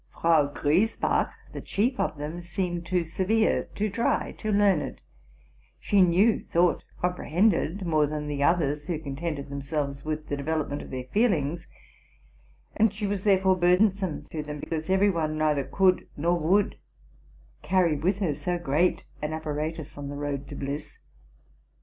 [0.19, 4.99] Frau Griesbach, the chief of them, seemed too severe, too dry, too learned:
[5.79, 10.89] she knew, thought, comprehended, more than the others, who contented themselves with the development of
[10.89, 11.67] their feelings;
[12.75, 16.79] and she was therefore burdensome to them, because every one neither could nor would
[17.61, 20.97] carry with her so great an apparatus on the road to bliss.